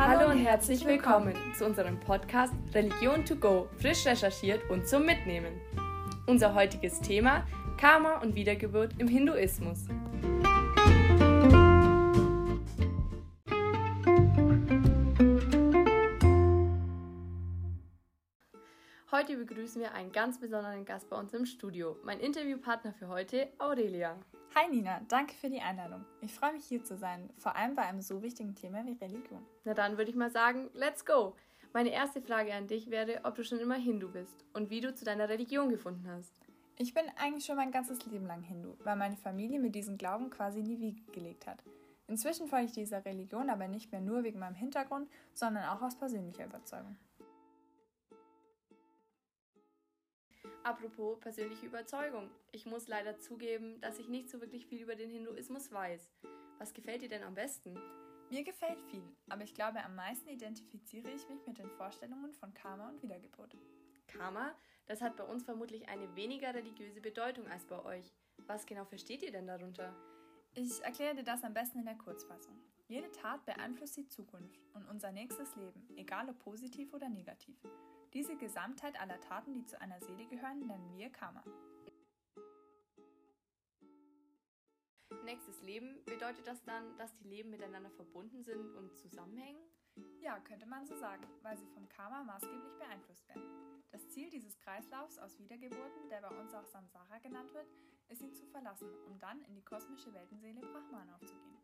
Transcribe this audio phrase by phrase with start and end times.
[0.00, 5.60] Herzlich willkommen zu unserem Podcast Religion to go, frisch recherchiert und zum Mitnehmen.
[6.26, 7.46] Unser heutiges Thema
[7.76, 9.84] Karma und Wiedergeburt im Hinduismus.
[19.12, 21.98] Heute begrüßen wir einen ganz besonderen Gast bei uns im Studio.
[22.04, 24.16] Mein Interviewpartner für heute, Aurelia.
[24.56, 26.04] Hi Nina, danke für die Einladung.
[26.20, 29.46] Ich freue mich hier zu sein, vor allem bei einem so wichtigen Thema wie Religion.
[29.64, 31.36] Na dann würde ich mal sagen, let's go.
[31.72, 34.92] Meine erste Frage an dich wäre, ob du schon immer Hindu bist und wie du
[34.92, 36.32] zu deiner Religion gefunden hast.
[36.78, 40.30] Ich bin eigentlich schon mein ganzes Leben lang Hindu, weil meine Familie mir diesen Glauben
[40.30, 41.62] quasi in die Wiege gelegt hat.
[42.08, 45.96] Inzwischen folge ich dieser Religion aber nicht mehr nur wegen meinem Hintergrund, sondern auch aus
[45.96, 46.96] persönlicher Überzeugung.
[50.62, 52.30] Apropos persönliche Überzeugung.
[52.52, 56.10] Ich muss leider zugeben, dass ich nicht so wirklich viel über den Hinduismus weiß.
[56.58, 57.78] Was gefällt dir denn am besten?
[58.30, 62.54] Mir gefällt viel, aber ich glaube, am meisten identifiziere ich mich mit den Vorstellungen von
[62.54, 63.56] Karma und Wiedergeburt.
[64.06, 64.54] Karma,
[64.86, 68.14] das hat bei uns vermutlich eine weniger religiöse Bedeutung als bei euch.
[68.46, 69.94] Was genau versteht ihr denn darunter?
[70.54, 72.60] Ich erkläre dir das am besten in der Kurzfassung.
[72.88, 77.56] Jede Tat beeinflusst die Zukunft und unser nächstes Leben, egal ob positiv oder negativ.
[78.12, 81.44] Diese Gesamtheit aller Taten, die zu einer Seele gehören, nennen wir Karma.
[85.24, 89.62] Nächstes Leben, bedeutet das dann, dass die Leben miteinander verbunden sind und zusammenhängen?
[90.20, 93.42] Ja, könnte man so sagen, weil sie vom Karma maßgeblich beeinflusst werden.
[93.92, 97.68] Das Ziel dieses Kreislaufs aus Wiedergeburten, der bei uns auch Samsara genannt wird,
[98.10, 101.58] ist ihn zu verlassen, um dann in die kosmische Weltenseele Brahman aufzugehen.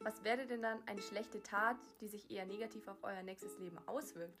[0.00, 3.78] Was wäre denn dann eine schlechte Tat, die sich eher negativ auf euer nächstes Leben
[3.88, 4.40] auswirkt?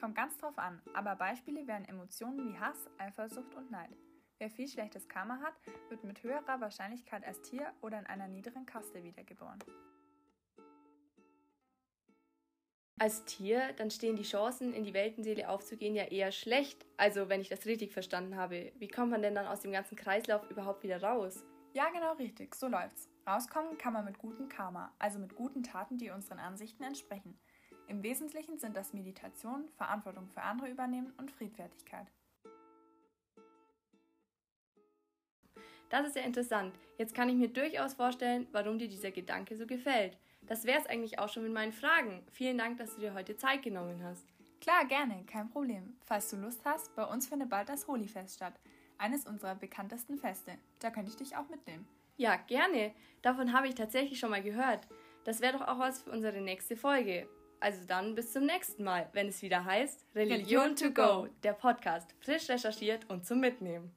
[0.00, 3.94] Kommt ganz drauf an, aber Beispiele wären Emotionen wie Hass, Eifersucht und Neid.
[4.38, 5.54] Wer viel schlechtes Karma hat,
[5.90, 9.58] wird mit höherer Wahrscheinlichkeit als Tier oder in einer niederen Kaste wiedergeboren.
[12.98, 16.86] Als Tier, dann stehen die Chancen, in die Weltenseele aufzugehen, ja eher schlecht.
[16.96, 19.96] Also, wenn ich das richtig verstanden habe, wie kommt man denn dann aus dem ganzen
[19.96, 21.42] Kreislauf überhaupt wieder raus?
[21.74, 23.08] Ja, genau richtig, so läuft's.
[23.26, 27.38] Rauskommen kann man mit gutem Karma, also mit guten Taten, die unseren Ansichten entsprechen.
[27.88, 32.06] Im Wesentlichen sind das Meditation, Verantwortung für andere übernehmen und Friedfertigkeit.
[35.88, 36.74] Das ist ja interessant.
[36.98, 40.16] Jetzt kann ich mir durchaus vorstellen, warum dir dieser Gedanke so gefällt.
[40.46, 42.24] Das wäre es eigentlich auch schon mit meinen Fragen.
[42.32, 44.26] Vielen Dank, dass du dir heute Zeit genommen hast.
[44.60, 45.96] Klar, gerne, kein Problem.
[46.04, 48.54] Falls du Lust hast, bei uns findet bald das Holi-Fest statt.
[48.98, 50.52] Eines unserer bekanntesten Feste.
[50.78, 51.86] Da könnte ich dich auch mitnehmen.
[52.16, 52.92] Ja, gerne.
[53.22, 54.86] Davon habe ich tatsächlich schon mal gehört.
[55.24, 57.28] Das wäre doch auch was für unsere nächste Folge.
[57.58, 61.52] Also dann bis zum nächsten Mal, wenn es wieder heißt Religion, Religion to go, der
[61.52, 63.94] Podcast, frisch recherchiert und zum Mitnehmen.